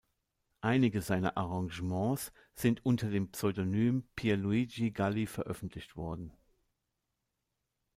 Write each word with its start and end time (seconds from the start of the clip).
Einige 0.61 1.03
seiner 1.03 1.37
Arrangements 1.37 2.33
sind 2.55 2.83
unter 2.83 3.11
dem 3.11 3.29
Pseudonym 3.31 4.03
"Pierluigi 4.15 4.89
Galli" 4.89 5.27
veröffentlicht 5.27 5.95
worden. 5.95 6.33